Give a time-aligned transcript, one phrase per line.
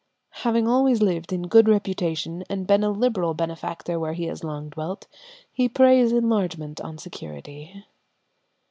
[0.41, 4.69] "Having always lived in good reputation and been a liberal benefactor where he has long
[4.69, 5.05] dwelt,
[5.51, 7.85] he prays enlargement on security."